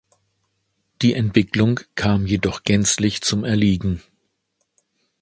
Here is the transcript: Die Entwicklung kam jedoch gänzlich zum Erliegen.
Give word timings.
Die 1.03 1.13
Entwicklung 1.13 1.79
kam 1.93 2.25
jedoch 2.25 2.63
gänzlich 2.63 3.21
zum 3.21 3.43
Erliegen. 3.45 4.01